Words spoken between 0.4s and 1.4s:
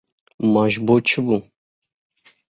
Ma ji bo çi bû?